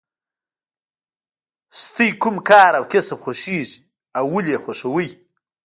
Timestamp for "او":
2.79-2.85, 4.17-4.25